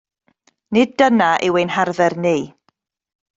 Nid 0.73 0.95
dyna 1.01 1.29
yw 1.47 1.59
ein 1.61 1.73
harfer 1.75 2.13
ni. 2.25 2.35